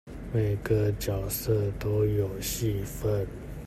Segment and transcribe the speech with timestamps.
[0.33, 3.27] 每個角色都有戲份